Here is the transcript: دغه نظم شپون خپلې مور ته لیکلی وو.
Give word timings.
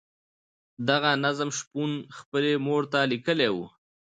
دغه 0.89 1.11
نظم 1.25 1.49
شپون 1.59 1.91
خپلې 2.17 2.51
مور 2.65 2.81
ته 2.91 2.99
لیکلی 3.11 3.49
وو. 3.51 3.65